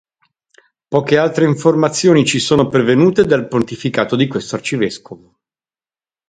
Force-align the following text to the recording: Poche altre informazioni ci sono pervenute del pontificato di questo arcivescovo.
Poche 0.87 1.19
altre 1.19 1.45
informazioni 1.45 2.25
ci 2.25 2.39
sono 2.39 2.67
pervenute 2.69 3.23
del 3.23 3.47
pontificato 3.47 4.15
di 4.15 4.25
questo 4.25 4.55
arcivescovo. 4.55 5.39